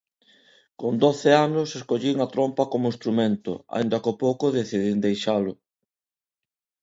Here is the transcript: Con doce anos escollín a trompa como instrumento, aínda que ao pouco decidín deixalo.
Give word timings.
Con 0.79 0.93
doce 1.05 1.31
anos 1.47 1.69
escollín 1.79 2.17
a 2.25 2.27
trompa 2.35 2.63
como 2.71 2.91
instrumento, 2.93 3.51
aínda 3.75 4.01
que 4.01 4.09
ao 4.09 4.19
pouco 4.25 4.55
decidín 4.57 4.97
deixalo. 5.05 5.53